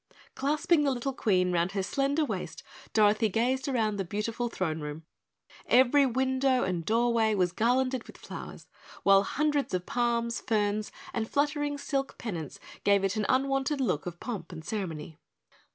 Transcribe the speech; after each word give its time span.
Clasping 0.33 0.81
the 0.83 0.89
little 0.89 1.13
Queen 1.13 1.53
around 1.53 1.73
her 1.73 1.83
slender 1.83 2.25
waist, 2.25 2.63
Dorothy 2.91 3.29
gazed 3.29 3.67
around 3.67 3.97
the 3.97 4.03
beautiful 4.03 4.49
throne 4.49 4.81
room. 4.81 5.03
Every 5.67 6.07
window 6.07 6.63
and 6.63 6.83
doorway 6.83 7.35
was 7.35 7.51
garlanded 7.51 8.05
with 8.07 8.17
flowers, 8.17 8.65
while 9.03 9.21
hundreds 9.21 9.75
of 9.75 9.85
palms, 9.85 10.41
ferns, 10.41 10.91
and 11.13 11.29
fluttering 11.29 11.77
silk 11.77 12.17
pennants 12.17 12.59
gave 12.83 13.03
it 13.03 13.15
an 13.15 13.27
unwonted 13.29 13.79
look 13.79 14.07
of 14.07 14.19
pomp 14.19 14.51
and 14.51 14.65
ceremony. 14.65 15.19